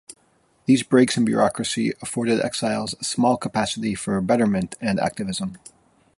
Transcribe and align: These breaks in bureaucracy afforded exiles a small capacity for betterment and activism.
These 0.65 0.81
breaks 0.81 1.15
in 1.15 1.25
bureaucracy 1.25 1.93
afforded 2.01 2.41
exiles 2.41 2.95
a 2.99 3.03
small 3.03 3.37
capacity 3.37 3.93
for 3.93 4.19
betterment 4.19 4.73
and 4.81 4.99
activism. 4.99 5.57